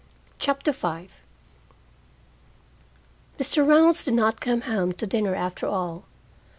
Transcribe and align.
CHAPTER 0.39 0.71
V 0.71 1.09
Mr. 3.39 3.63
Reynolds 3.67 4.03
did 4.03 4.15
not 4.15 4.41
come 4.41 4.61
home 4.61 4.93
to 4.93 5.05
dinner 5.05 5.35
after 5.35 5.67
all. 5.67 6.05